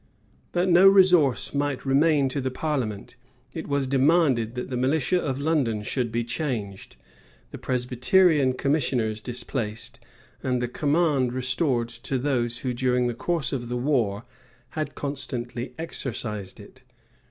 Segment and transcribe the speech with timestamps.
[0.29, 3.15] [*] That no resource might remain to the parliament,
[3.53, 6.95] it was demanded, that the militia of London should be changed,
[7.51, 9.99] the Presbyterian commissioners displaced,
[10.41, 14.25] and the command restored to those who, during the course of the war,
[14.69, 16.81] had constantly exercised it.